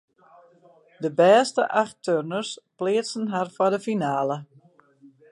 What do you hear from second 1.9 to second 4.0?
turners pleatsten har foar de